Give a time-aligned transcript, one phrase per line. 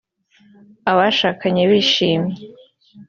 [0.91, 2.37] Abashakanye bishimye